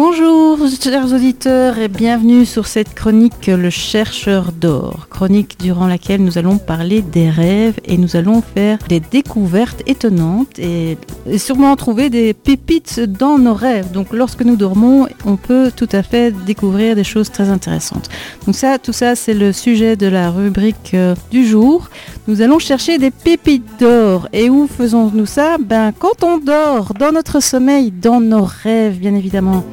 Bonjour 0.00 0.48
chers 0.80 1.12
auditeurs 1.12 1.76
et 1.78 1.88
bienvenue 1.88 2.46
sur 2.46 2.68
cette 2.68 2.94
chronique 2.94 3.48
Le 3.48 3.68
chercheur 3.68 4.52
d'or, 4.52 5.08
chronique 5.10 5.58
durant 5.58 5.88
laquelle 5.88 6.22
nous 6.22 6.38
allons 6.38 6.58
parler 6.58 7.02
des 7.02 7.28
rêves 7.28 7.80
et 7.84 7.98
nous 7.98 8.14
allons 8.14 8.40
faire 8.40 8.78
des 8.88 9.00
découvertes 9.00 9.82
étonnantes 9.86 10.56
et, 10.60 10.96
sûrement 11.36 11.74
trouver 11.74 12.10
des 12.10 12.32
pépites 12.32 13.00
dans 13.00 13.38
nos 13.38 13.54
rêves. 13.54 13.90
Donc 13.90 14.12
lorsque 14.12 14.42
nous 14.42 14.54
dormons, 14.54 15.08
on 15.24 15.34
peut 15.34 15.72
tout 15.74 15.88
à 15.90 16.04
fait 16.04 16.32
découvrir 16.46 16.94
des 16.94 17.02
choses 17.02 17.32
très 17.32 17.48
intéressantes. 17.48 18.08
Donc 18.46 18.54
ça, 18.54 18.78
tout 18.78 18.92
ça, 18.92 19.16
c'est 19.16 19.34
le 19.34 19.52
sujet 19.52 19.96
de 19.96 20.06
la 20.06 20.30
rubrique 20.30 20.92
euh, 20.94 21.16
du 21.32 21.44
jour. 21.44 21.90
Nous 22.28 22.40
allons 22.40 22.60
chercher 22.60 22.98
des 22.98 23.10
pépites 23.10 23.66
d'or. 23.80 24.28
Et 24.32 24.48
où 24.48 24.68
faisons-nous 24.68 25.26
ça? 25.26 25.56
Ben 25.58 25.90
quand 25.98 26.22
on 26.22 26.38
dort, 26.38 26.94
dans 26.94 27.10
notre 27.10 27.40
sommeil, 27.42 27.90
dans 27.90 28.20
nos 28.20 28.44
rêves, 28.44 28.98
bien 28.98 29.16
évidemment. 29.16 29.64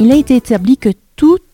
Il 0.00 0.12
a 0.12 0.14
été 0.16 0.36
établi 0.36 0.76
que 0.78 0.90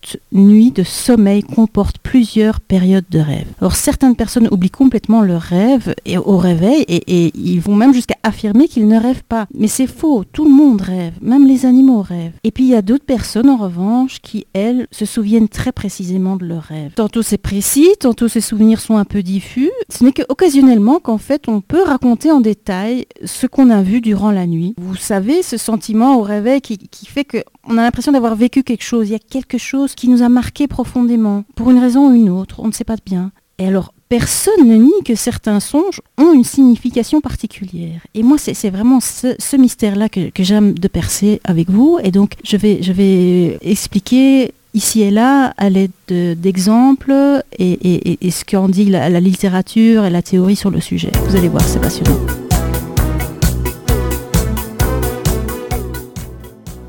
toute 0.05 0.21
nuit 0.31 0.71
de 0.71 0.83
sommeil 0.83 1.41
comporte 1.41 1.97
plusieurs 1.99 2.59
périodes 2.59 3.05
de 3.09 3.19
rêve. 3.19 3.47
Alors 3.59 3.75
certaines 3.75 4.15
personnes 4.15 4.47
oublient 4.51 4.69
complètement 4.69 5.21
leur 5.21 5.41
rêve 5.41 5.95
et 6.05 6.17
au 6.17 6.37
réveil 6.37 6.85
et, 6.87 7.31
ils 7.35 7.59
vont 7.59 7.75
même 7.75 7.93
jusqu'à 7.93 8.15
affirmer 8.23 8.67
qu'ils 8.67 8.87
ne 8.87 8.99
rêvent 8.99 9.23
pas. 9.23 9.47
Mais 9.53 9.67
c'est 9.67 9.87
faux, 9.87 10.23
tout 10.31 10.45
le 10.45 10.51
monde 10.51 10.81
rêve, 10.81 11.13
même 11.21 11.47
les 11.47 11.65
animaux 11.65 12.01
rêvent. 12.01 12.33
Et 12.43 12.51
puis 12.51 12.65
il 12.65 12.69
y 12.69 12.75
a 12.75 12.81
d'autres 12.81 13.05
personnes 13.05 13.49
en 13.49 13.57
revanche 13.57 14.19
qui, 14.21 14.45
elles, 14.53 14.87
se 14.91 15.05
souviennent 15.05 15.49
très 15.49 15.71
précisément 15.71 16.35
de 16.35 16.45
leurs 16.45 16.63
rêves. 16.63 16.93
Tantôt 16.95 17.21
c'est 17.21 17.37
précis, 17.37 17.89
tantôt 17.99 18.27
ces 18.27 18.41
souvenirs 18.41 18.81
sont 18.81 18.97
un 18.97 19.05
peu 19.05 19.23
diffus. 19.23 19.71
Ce 19.89 20.03
n'est 20.03 20.13
qu'occasionnellement 20.13 20.99
qu'en 20.99 21.17
fait 21.17 21.47
on 21.47 21.61
peut 21.61 21.83
raconter 21.83 22.31
en 22.31 22.41
détail 22.41 23.05
ce 23.23 23.47
qu'on 23.47 23.69
a 23.69 23.81
vu 23.81 24.01
durant 24.01 24.31
la 24.31 24.45
nuit. 24.45 24.75
Vous 24.77 24.95
savez, 24.95 25.41
ce 25.41 25.57
sentiment 25.57 26.17
au 26.17 26.21
réveil 26.21 26.61
qui 26.61 27.05
fait 27.05 27.25
qu'on 27.25 27.77
a 27.77 27.81
l'impression 27.81 28.11
d'avoir 28.11 28.35
vécu 28.35 28.63
quelque 28.63 28.83
chose. 28.83 29.09
Il 29.09 29.13
y 29.13 29.15
a 29.15 29.19
quelque 29.19 29.57
chose 29.57 29.94
qui 29.95 30.07
nous 30.07 30.21
a 30.21 30.29
marqué 30.29 30.67
profondément, 30.67 31.43
pour 31.55 31.71
une 31.71 31.79
raison 31.79 32.09
ou 32.09 32.13
une 32.13 32.29
autre, 32.29 32.59
on 32.59 32.67
ne 32.67 32.73
sait 32.73 32.83
pas 32.83 32.95
bien. 33.05 33.31
Et 33.57 33.67
alors, 33.67 33.93
personne 34.09 34.67
ne 34.67 34.75
nie 34.75 35.03
que 35.05 35.15
certains 35.15 35.59
songes 35.59 36.01
ont 36.17 36.33
une 36.33 36.43
signification 36.43 37.21
particulière. 37.21 38.01
Et 38.13 38.23
moi, 38.23 38.37
c'est 38.37 38.69
vraiment 38.69 38.99
ce, 38.99 39.55
mystère-là 39.55 40.09
que, 40.09 40.29
j'aime 40.39 40.73
de 40.73 40.87
percer 40.87 41.39
avec 41.43 41.69
vous. 41.69 41.99
Et 42.03 42.11
donc, 42.11 42.33
je 42.43 42.57
vais, 42.57 42.81
je 42.81 42.91
vais 42.91 43.57
expliquer 43.61 44.51
ici 44.73 45.01
et 45.01 45.11
là 45.11 45.53
à 45.57 45.69
l'aide 45.69 45.91
d'exemples 46.09 47.13
et, 47.57 48.17
ce 48.29 48.43
qu'en 48.43 48.67
dit 48.67 48.85
la, 48.85 49.09
la 49.09 49.19
littérature 49.21 50.03
et 50.03 50.09
la 50.09 50.21
théorie 50.21 50.57
sur 50.57 50.69
le 50.69 50.81
sujet. 50.81 51.11
Vous 51.27 51.35
allez 51.35 51.47
voir, 51.47 51.63
c'est 51.63 51.79
passionnant. 51.79 52.19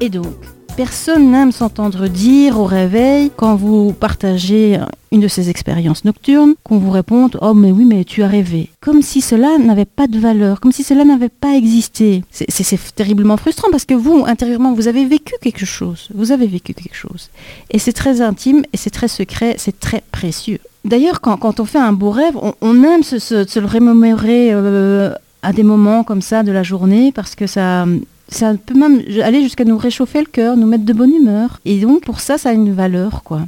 Et 0.00 0.10
donc, 0.10 0.34
Personne 0.76 1.30
n'aime 1.30 1.52
s'entendre 1.52 2.06
dire 2.06 2.60
au 2.60 2.66
réveil, 2.66 3.30
quand 3.34 3.56
vous 3.56 3.94
partagez 3.94 4.78
une 5.10 5.20
de 5.20 5.28
ces 5.28 5.48
expériences 5.48 6.04
nocturnes, 6.04 6.52
qu'on 6.64 6.76
vous 6.76 6.90
réponde 6.90 7.38
Oh, 7.40 7.54
mais 7.54 7.72
oui, 7.72 7.86
mais 7.86 8.04
tu 8.04 8.22
as 8.22 8.28
rêvé. 8.28 8.68
Comme 8.82 9.00
si 9.00 9.22
cela 9.22 9.56
n'avait 9.56 9.86
pas 9.86 10.06
de 10.06 10.18
valeur, 10.18 10.60
comme 10.60 10.72
si 10.72 10.82
cela 10.82 11.06
n'avait 11.06 11.30
pas 11.30 11.56
existé. 11.56 12.24
C'est 12.30 12.94
terriblement 12.94 13.38
frustrant 13.38 13.68
parce 13.70 13.86
que 13.86 13.94
vous, 13.94 14.24
intérieurement, 14.26 14.74
vous 14.74 14.86
avez 14.86 15.06
vécu 15.06 15.32
quelque 15.40 15.64
chose. 15.64 16.08
Vous 16.14 16.30
avez 16.30 16.46
vécu 16.46 16.74
quelque 16.74 16.96
chose. 16.96 17.30
Et 17.70 17.78
c'est 17.78 17.94
très 17.94 18.20
intime 18.20 18.62
et 18.74 18.76
c'est 18.76 18.90
très 18.90 19.08
secret, 19.08 19.54
c'est 19.56 19.80
très 19.80 20.02
précieux. 20.12 20.58
D'ailleurs, 20.84 21.22
quand, 21.22 21.58
on 21.58 21.64
fait 21.64 21.78
un 21.78 21.94
beau 21.94 22.10
rêve, 22.10 22.36
on, 22.60 22.84
aime 22.84 23.02
se, 23.02 23.58
le 23.58 23.66
remémorer 23.66 24.50
euh, 24.52 25.10
à 25.42 25.54
des 25.54 25.62
moments 25.62 26.04
comme 26.04 26.20
ça 26.20 26.42
de 26.42 26.52
la 26.52 26.62
journée 26.62 27.12
parce 27.12 27.34
que 27.34 27.46
ça, 27.46 27.86
ça 28.28 28.54
peut 28.54 28.74
même 28.74 29.02
aller 29.22 29.42
jusqu'à 29.42 29.64
nous 29.64 29.78
réchauffer 29.78 30.20
le 30.20 30.26
cœur, 30.26 30.56
nous 30.56 30.66
mettre 30.66 30.84
de 30.84 30.92
bonne 30.92 31.14
humeur. 31.14 31.60
Et 31.64 31.80
donc 31.80 32.02
pour 32.02 32.20
ça, 32.20 32.38
ça 32.38 32.50
a 32.50 32.52
une 32.52 32.72
valeur, 32.72 33.22
quoi. 33.22 33.42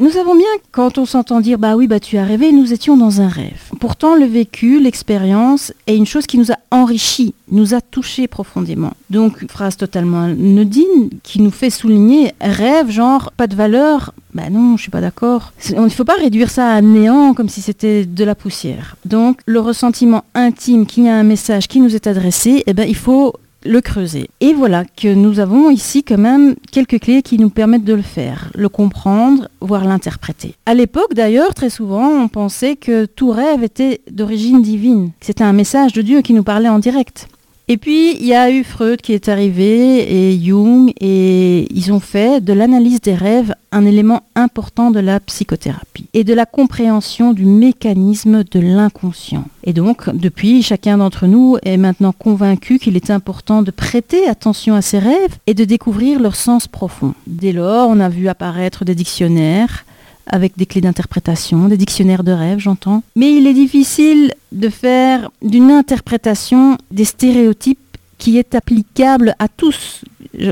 Nous 0.00 0.10
savons 0.10 0.36
bien, 0.36 0.46
quand 0.70 0.96
on 0.98 1.06
s'entend 1.06 1.40
dire 1.40 1.58
bah 1.58 1.74
oui, 1.74 1.88
bah 1.88 1.98
tu 1.98 2.18
as 2.18 2.24
rêvé, 2.24 2.52
nous 2.52 2.72
étions 2.72 2.96
dans 2.96 3.20
un 3.20 3.26
rêve. 3.26 3.60
Pourtant, 3.80 4.14
le 4.14 4.26
vécu, 4.26 4.78
l'expérience 4.78 5.72
est 5.88 5.96
une 5.96 6.06
chose 6.06 6.24
qui 6.24 6.38
nous 6.38 6.52
a 6.52 6.56
enrichi, 6.70 7.34
nous 7.50 7.74
a 7.74 7.80
touchés 7.80 8.28
profondément. 8.28 8.92
Donc, 9.10 9.44
phrase 9.50 9.76
totalement 9.76 10.22
anodine 10.22 11.10
qui 11.24 11.40
nous 11.40 11.50
fait 11.50 11.70
souligner 11.70 12.32
rêve, 12.40 12.90
genre 12.90 13.32
pas 13.36 13.48
de 13.48 13.56
valeur. 13.56 14.14
Bah 14.34 14.50
non, 14.50 14.76
je 14.76 14.82
suis 14.82 14.90
pas 14.92 15.00
d'accord. 15.00 15.52
Il 15.68 15.80
ne 15.80 15.88
faut 15.88 16.04
pas 16.04 16.14
réduire 16.14 16.50
ça 16.50 16.70
à 16.70 16.80
néant 16.80 17.34
comme 17.34 17.48
si 17.48 17.60
c'était 17.60 18.06
de 18.06 18.24
la 18.24 18.36
poussière. 18.36 18.94
Donc, 19.04 19.40
le 19.46 19.58
ressentiment 19.58 20.22
intime 20.36 20.86
qu'il 20.86 21.06
y 21.06 21.08
a 21.08 21.16
un 21.16 21.24
message 21.24 21.66
qui 21.66 21.80
nous 21.80 21.96
est 21.96 22.06
adressé, 22.06 22.62
eh 22.68 22.72
ben, 22.72 22.88
il 22.88 22.94
faut 22.94 23.34
le 23.64 23.80
creuser. 23.80 24.28
Et 24.40 24.52
voilà 24.52 24.84
que 24.84 25.12
nous 25.12 25.40
avons 25.40 25.70
ici 25.70 26.04
quand 26.04 26.18
même 26.18 26.54
quelques 26.70 27.00
clés 27.00 27.22
qui 27.22 27.38
nous 27.38 27.50
permettent 27.50 27.84
de 27.84 27.94
le 27.94 28.02
faire, 28.02 28.50
le 28.54 28.68
comprendre, 28.68 29.48
voire 29.60 29.84
l'interpréter. 29.84 30.54
À 30.66 30.74
l'époque 30.74 31.14
d'ailleurs, 31.14 31.54
très 31.54 31.70
souvent, 31.70 32.08
on 32.08 32.28
pensait 32.28 32.76
que 32.76 33.06
tout 33.06 33.30
rêve 33.30 33.62
était 33.62 34.00
d'origine 34.10 34.62
divine. 34.62 35.10
C'était 35.20 35.44
un 35.44 35.52
message 35.52 35.92
de 35.92 36.02
Dieu 36.02 36.22
qui 36.22 36.32
nous 36.32 36.44
parlait 36.44 36.68
en 36.68 36.78
direct. 36.78 37.28
Et 37.70 37.76
puis, 37.76 38.16
il 38.18 38.26
y 38.26 38.32
a 38.32 38.50
eu 38.50 38.64
Freud 38.64 39.02
qui 39.02 39.12
est 39.12 39.28
arrivé 39.28 40.30
et 40.30 40.40
Jung, 40.42 40.90
et 41.02 41.66
ils 41.70 41.92
ont 41.92 42.00
fait 42.00 42.42
de 42.42 42.54
l'analyse 42.54 43.02
des 43.02 43.14
rêves 43.14 43.54
un 43.72 43.84
élément 43.84 44.22
important 44.34 44.90
de 44.90 45.00
la 45.00 45.20
psychothérapie 45.20 46.06
et 46.14 46.24
de 46.24 46.32
la 46.32 46.46
compréhension 46.46 47.34
du 47.34 47.44
mécanisme 47.44 48.42
de 48.42 48.60
l'inconscient. 48.60 49.44
Et 49.64 49.74
donc, 49.74 50.08
depuis, 50.16 50.62
chacun 50.62 50.96
d'entre 50.96 51.26
nous 51.26 51.58
est 51.62 51.76
maintenant 51.76 52.12
convaincu 52.12 52.78
qu'il 52.78 52.96
est 52.96 53.10
important 53.10 53.60
de 53.60 53.70
prêter 53.70 54.26
attention 54.26 54.74
à 54.74 54.80
ses 54.80 54.98
rêves 54.98 55.36
et 55.46 55.52
de 55.52 55.66
découvrir 55.66 56.20
leur 56.20 56.36
sens 56.36 56.68
profond. 56.68 57.12
Dès 57.26 57.52
lors, 57.52 57.90
on 57.90 58.00
a 58.00 58.08
vu 58.08 58.28
apparaître 58.28 58.86
des 58.86 58.94
dictionnaires 58.94 59.84
avec 60.28 60.56
des 60.56 60.66
clés 60.66 60.80
d'interprétation, 60.80 61.68
des 61.68 61.76
dictionnaires 61.76 62.24
de 62.24 62.32
rêves, 62.32 62.58
j'entends. 62.58 63.02
Mais 63.16 63.32
il 63.32 63.46
est 63.46 63.54
difficile 63.54 64.32
de 64.52 64.68
faire 64.68 65.30
d'une 65.42 65.70
interprétation 65.70 66.78
des 66.90 67.04
stéréotypes 67.04 67.78
qui 68.18 68.38
est 68.38 68.54
applicable 68.54 69.34
à 69.38 69.48
tous. 69.48 70.04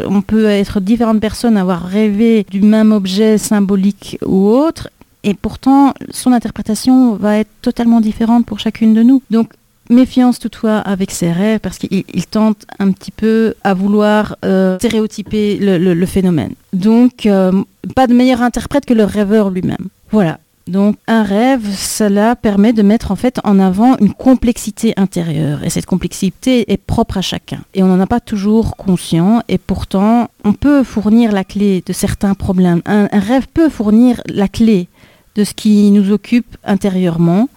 On 0.09 0.23
peut 0.23 0.47
être 0.47 0.81
différentes 0.81 1.21
personnes, 1.21 1.57
avoir 1.57 1.83
rêvé 1.83 2.47
du 2.51 2.61
même 2.61 2.93
objet 2.93 3.39
symbolique 3.39 4.19
ou 4.25 4.49
autre, 4.49 4.89
et 5.25 5.35
pourtant 5.35 5.93
son 6.11 6.33
interprétation 6.33 7.17
va 7.17 7.39
être 7.39 7.51
totalement 7.61 8.01
différente 8.01 8.47
pour 8.47 8.61
chacune 8.61 8.95
de 8.95 9.03
nous. 9.03 9.23
Donc 9.31 9.51
méfiance 9.91 10.39
toutefois 10.39 10.79
avec 10.79 11.11
ses 11.11 11.33
rêves 11.33 11.61
parce 11.61 11.79
qu'il 11.79 12.27
tente 12.31 12.67
un 12.79 12.91
petit 12.93 13.11
peu 13.11 13.55
à 13.65 13.75
vouloir 13.75 14.37
euh, 14.45 14.79
stéréotyper 14.79 15.59
le, 15.61 16.07
phénomène. 16.07 16.53
Donc, 16.73 17.27
euh, 17.27 17.53
pas 17.95 18.07
de 18.07 18.15
meilleur 18.15 18.43
interprète 18.43 18.85
que 18.87 18.95
le 18.95 19.05
rêveur 19.05 19.51
lui-même. 19.51 19.89
Voilà. 20.11 20.39
Donc 20.67 20.97
un 21.07 21.23
rêve, 21.23 21.65
cela 21.77 22.35
permet 22.35 22.73
de 22.73 22.83
mettre 22.83 23.13
en 23.13 23.17
fait 23.17 23.39
en 23.45 23.61
avant 23.61 23.97
une 23.99 24.13
complexité 24.13 24.95
intérieure. 24.97 25.63
Et 25.63 25.71
cette 25.71 25.87
complexité 25.87 26.73
est 26.73 26.77
propre 26.77 27.19
à 27.19 27.23
chacun. 27.23 27.61
Et 27.75 27.85
on 27.85 27.87
n'en 27.87 28.01
a 28.01 28.07
pas 28.07 28.19
toujours 28.19 28.75
conscient. 28.77 29.43
Et 29.47 29.59
pourtant, 29.59 30.29
on 30.43 30.53
peut 30.53 30.83
fournir 30.83 31.31
la 31.31 31.45
clé 31.45 31.85
de 31.87 31.93
certains 31.93 32.35
problèmes. 32.35 32.83
un 32.87 33.07
rêve 33.13 33.47
peut 33.55 33.69
fournir 33.69 34.21
la 34.27 34.49
clé 34.49 34.89
de 35.37 35.45
ce 35.45 35.55
qui 35.55 35.91
nous 35.93 36.11
occupe 36.11 36.57
intérieurement 36.65 37.49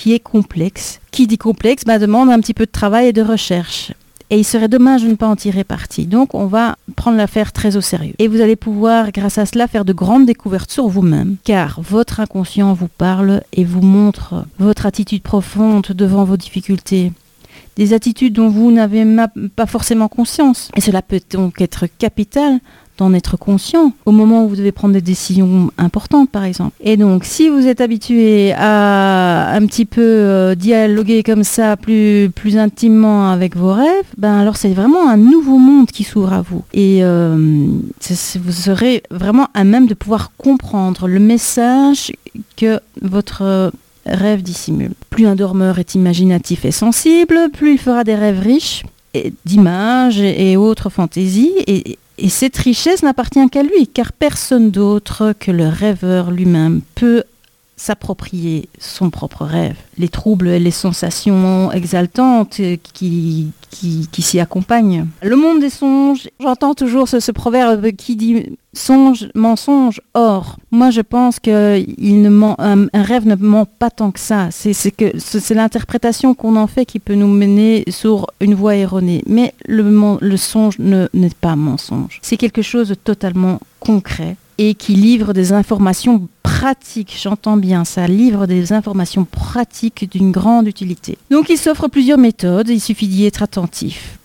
qui 0.00 0.14
est 0.14 0.20
complexe. 0.20 0.98
Qui 1.10 1.26
dit 1.26 1.36
complexe 1.36 1.84
bah, 1.84 1.98
demande 1.98 2.30
un 2.30 2.40
petit 2.40 2.54
peu 2.54 2.64
de 2.64 2.70
travail 2.70 3.08
et 3.08 3.12
de 3.12 3.20
recherche. 3.20 3.92
Et 4.30 4.38
il 4.38 4.44
serait 4.44 4.68
dommage 4.68 5.02
de 5.02 5.08
ne 5.08 5.14
pas 5.14 5.26
en 5.26 5.36
tirer 5.36 5.62
parti. 5.62 6.06
Donc 6.06 6.34
on 6.34 6.46
va 6.46 6.76
prendre 6.96 7.18
l'affaire 7.18 7.52
très 7.52 7.76
au 7.76 7.82
sérieux. 7.82 8.14
Et 8.18 8.26
vous 8.26 8.40
allez 8.40 8.56
pouvoir, 8.56 9.12
grâce 9.12 9.36
à 9.36 9.44
cela, 9.44 9.66
faire 9.66 9.84
de 9.84 9.92
grandes 9.92 10.24
découvertes 10.24 10.70
sur 10.70 10.88
vous-même, 10.88 11.36
car 11.44 11.82
votre 11.82 12.20
inconscient 12.20 12.72
vous 12.72 12.88
parle 12.88 13.42
et 13.52 13.64
vous 13.64 13.82
montre 13.82 14.46
votre 14.58 14.86
attitude 14.86 15.22
profonde 15.22 15.88
devant 15.88 16.24
vos 16.24 16.38
difficultés. 16.38 17.12
Des 17.76 17.92
attitudes 17.92 18.32
dont 18.32 18.48
vous 18.48 18.72
n'avez 18.72 19.04
pas 19.54 19.66
forcément 19.66 20.08
conscience. 20.08 20.70
Et 20.76 20.80
cela 20.80 21.02
peut 21.02 21.20
donc 21.30 21.60
être 21.60 21.86
capital 21.98 22.60
d'en 23.00 23.14
être 23.14 23.38
conscient 23.38 23.92
au 24.04 24.12
moment 24.12 24.44
où 24.44 24.48
vous 24.48 24.56
devez 24.56 24.72
prendre 24.72 24.92
des 24.92 25.00
décisions 25.00 25.70
importantes, 25.78 26.30
par 26.30 26.44
exemple. 26.44 26.76
Et 26.80 26.96
donc, 26.96 27.24
si 27.24 27.48
vous 27.48 27.66
êtes 27.66 27.80
habitué 27.80 28.52
à 28.52 29.54
un 29.54 29.66
petit 29.66 29.86
peu 29.86 30.02
euh, 30.02 30.54
dialoguer 30.54 31.22
comme 31.22 31.42
ça 31.42 31.76
plus, 31.76 32.30
plus 32.34 32.58
intimement 32.58 33.30
avec 33.30 33.56
vos 33.56 33.72
rêves, 33.72 34.04
ben 34.18 34.38
alors 34.38 34.56
c'est 34.56 34.72
vraiment 34.72 35.08
un 35.08 35.16
nouveau 35.16 35.58
monde 35.58 35.86
qui 35.86 36.04
s'ouvre 36.04 36.34
à 36.34 36.42
vous. 36.42 36.62
Et 36.74 36.98
euh, 37.02 37.34
vous 37.36 38.52
serez 38.52 39.02
vraiment 39.10 39.48
à 39.54 39.64
même 39.64 39.86
de 39.86 39.94
pouvoir 39.94 40.32
comprendre 40.36 41.08
le 41.08 41.20
message 41.20 42.12
que 42.56 42.80
votre 43.00 43.72
rêve 44.04 44.42
dissimule. 44.42 44.92
Plus 45.08 45.26
un 45.26 45.36
dormeur 45.36 45.78
est 45.78 45.94
imaginatif 45.94 46.66
et 46.66 46.70
sensible, 46.70 47.48
plus 47.52 47.72
il 47.72 47.78
fera 47.78 48.04
des 48.04 48.14
rêves 48.14 48.40
riches 48.40 48.84
d'images 49.44 50.20
et 50.20 50.56
autres 50.56 50.90
fantaisies. 50.90 51.52
Et, 51.66 51.98
et 52.20 52.28
cette 52.28 52.56
richesse 52.58 53.02
n'appartient 53.02 53.48
qu'à 53.50 53.62
lui, 53.62 53.88
car 53.88 54.12
personne 54.12 54.70
d'autre 54.70 55.34
que 55.38 55.50
le 55.50 55.68
rêveur 55.68 56.30
lui-même 56.30 56.82
peut 56.94 57.24
s'approprier 57.80 58.68
son 58.78 59.08
propre 59.08 59.46
rêve, 59.46 59.76
les 59.96 60.10
troubles 60.10 60.48
et 60.48 60.58
les 60.58 60.70
sensations 60.70 61.72
exaltantes 61.72 62.60
qui, 62.92 63.52
s'y 63.70 64.38
accompagnent. 64.38 65.06
Le 65.22 65.34
monde 65.34 65.60
des 65.60 65.70
songes, 65.70 66.28
j'entends 66.40 66.74
toujours 66.74 67.08
ce, 67.08 67.32
proverbe 67.32 67.92
qui 67.92 68.16
dit 68.16 68.58
songe, 68.74 69.30
mensonge, 69.34 70.02
or. 70.12 70.58
Moi, 70.70 70.90
je 70.90 71.00
pense 71.00 71.40
que 71.40 71.82
il 71.96 72.20
ne 72.20 72.28
un, 72.58 73.02
rêve 73.02 73.26
ne 73.26 73.34
ment 73.36 73.64
pas 73.64 73.88
tant 73.88 74.10
que 74.10 74.20
ça. 74.20 74.50
C'est 74.50 75.54
l'interprétation 75.54 76.34
qu'on 76.34 76.56
en 76.56 76.66
fait 76.66 76.84
qui 76.84 76.98
peut 76.98 77.14
nous 77.14 77.28
mener 77.28 77.84
sur 77.88 78.26
une 78.42 78.54
voie 78.54 78.76
erronée. 78.76 79.22
Mais 79.26 79.54
le, 79.64 80.18
le 80.20 80.36
songe 80.36 80.78
n'est 80.78 81.30
pas 81.40 81.56
mensonge. 81.56 82.18
C'est 82.20 82.36
quelque 82.36 82.62
chose 82.62 82.90
de 82.90 82.94
totalement 82.94 83.58
concret 83.78 84.36
et 84.62 84.74
qui 84.74 84.92
livre 84.92 85.32
des 85.32 85.54
informations 85.54 86.28
pratiques, 86.42 87.16
j'entends 87.18 87.56
bien 87.56 87.86
ça, 87.86 88.06
livre 88.06 88.44
des 88.44 88.74
informations 88.74 89.24
pratiques 89.24 90.10
d'une 90.10 90.32
grande 90.32 90.68
utilité. 90.68 91.16
Donc 91.30 91.48
il 91.48 91.56
s'offre 91.56 91.88
plusieurs 91.88 92.18
méthodes, 92.18 92.68
il 92.68 92.78
suffit 92.78 93.08
d'y 93.08 93.24
être 93.24 93.42
attentif. 93.42 94.18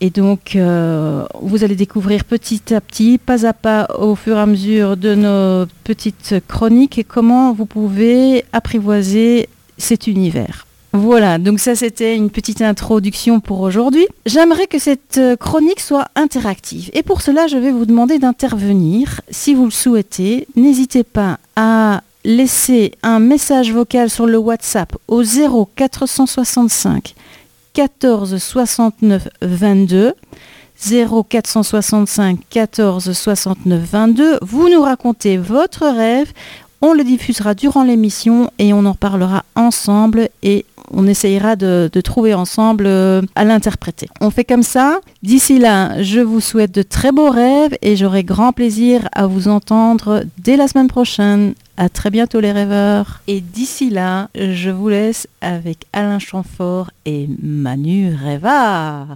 Et 0.00 0.08
donc, 0.08 0.56
euh, 0.56 1.26
vous 1.42 1.62
allez 1.62 1.76
découvrir 1.76 2.24
petit 2.24 2.72
à 2.72 2.80
petit, 2.80 3.18
pas 3.18 3.44
à 3.46 3.52
pas, 3.52 3.86
au 3.98 4.14
fur 4.14 4.38
et 4.38 4.40
à 4.40 4.46
mesure 4.46 4.96
de 4.96 5.14
nos 5.14 5.66
petites 5.84 6.36
chroniques, 6.48 7.04
comment 7.06 7.52
vous 7.52 7.66
pouvez 7.66 8.46
apprivoiser 8.54 9.50
cet 9.76 10.06
univers. 10.06 10.66
Voilà, 10.94 11.38
donc 11.38 11.58
ça 11.58 11.74
c'était 11.74 12.14
une 12.14 12.28
petite 12.28 12.60
introduction 12.60 13.40
pour 13.40 13.60
aujourd'hui. 13.60 14.06
J'aimerais 14.26 14.66
que 14.66 14.78
cette 14.78 15.16
euh, 15.16 15.36
chronique 15.36 15.80
soit 15.80 16.08
interactive 16.16 16.90
et 16.92 17.02
pour 17.02 17.22
cela 17.22 17.46
je 17.46 17.56
vais 17.56 17.70
vous 17.70 17.86
demander 17.86 18.18
d'intervenir. 18.18 19.22
Si 19.30 19.54
vous 19.54 19.64
le 19.64 19.70
souhaitez, 19.70 20.46
n'hésitez 20.54 21.02
pas 21.02 21.38
à 21.56 22.02
laisser 22.24 22.92
un 23.02 23.20
message 23.20 23.72
vocal 23.72 24.10
sur 24.10 24.26
le 24.26 24.36
WhatsApp 24.36 24.94
au 25.08 25.22
0465 25.22 27.14
14 27.72 28.36
69 28.36 29.28
22. 29.40 30.12
0465 30.78 32.40
14 32.50 33.12
69 33.12 33.80
22. 33.80 34.38
Vous 34.42 34.68
nous 34.68 34.82
racontez 34.82 35.38
votre 35.38 35.86
rêve. 35.86 36.32
On 36.80 36.92
le 36.92 37.04
diffusera 37.04 37.54
durant 37.54 37.84
l'émission 37.84 38.50
et 38.58 38.72
on 38.72 38.84
en 38.84 38.94
parlera 38.94 39.44
ensemble 39.54 40.28
et 40.42 40.66
on 40.92 41.06
essayera 41.06 41.56
de, 41.56 41.90
trouver 42.02 42.34
ensemble 42.34 42.84
euh, 42.86 43.22
à 43.34 43.44
l'interpréter. 43.44 44.08
On 44.20 44.30
fait 44.30 44.44
comme 44.44 44.62
ça. 44.62 45.00
D'ici 45.22 45.58
là, 45.58 46.02
je 46.02 46.20
vous 46.20 46.40
souhaite 46.40 46.72
de 46.74 46.82
très 46.82 47.12
beaux 47.12 47.30
rêves 47.30 47.76
et 47.80 47.96
j'aurai 47.96 48.24
grand 48.24 48.52
plaisir 48.52 49.08
à 49.12 49.26
vous 49.26 49.48
entendre 49.48 50.24
dès 50.38 50.56
la 50.56 50.68
semaine 50.68 50.88
prochaine. 50.88 51.54
À 51.76 51.88
très 51.88 52.10
bientôt 52.10 52.40
les 52.40 52.52
rêveurs. 52.52 53.22
Et 53.28 53.40
d'ici 53.40 53.88
là, 53.88 54.28
je 54.34 54.70
vous 54.70 54.88
laisse 54.88 55.26
avec 55.40 55.86
Alain 55.92 56.18
Chamfort 56.18 56.90
et 57.06 57.28
Manu 57.42 58.14
Rêva. 58.14 59.06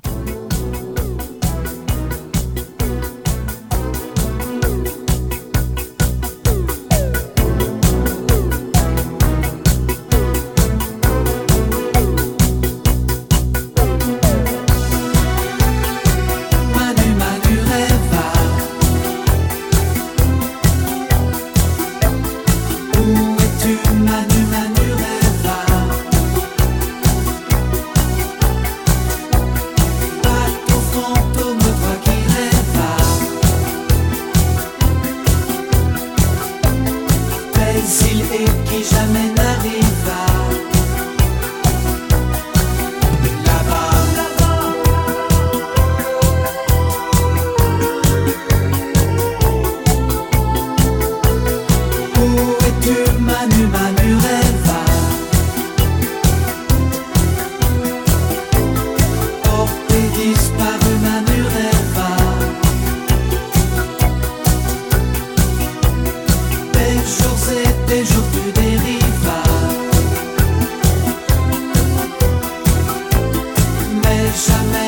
jamais. 74.36 74.85